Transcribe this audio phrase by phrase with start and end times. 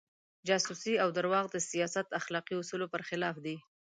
[0.47, 3.55] جاسوسي او درواغ د سیاست اخلاقي اصولو پر خلاف دي.